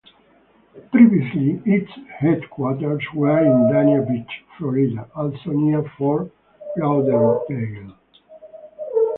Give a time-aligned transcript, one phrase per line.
[0.91, 6.31] Previously its headquarters were in Dania Beach, Florida, also near Fort
[6.75, 7.95] Lauderdale.